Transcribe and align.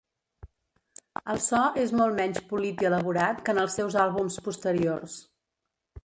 El 1.33 1.41
so 1.47 1.59
és 1.81 1.91
molt 1.99 2.17
menys 2.19 2.39
polit 2.53 2.81
i 2.85 2.89
elaborat 2.89 3.43
que 3.49 3.53
en 3.57 3.65
els 3.65 3.75
seus 3.81 3.97
àlbums 4.05 4.39
posteriors. 4.47 5.19